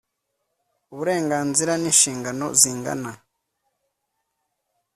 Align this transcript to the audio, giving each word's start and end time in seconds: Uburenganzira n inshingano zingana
Uburenganzira 0.93 1.73
n 1.77 1.83
inshingano 1.91 2.45
zingana 2.59 3.11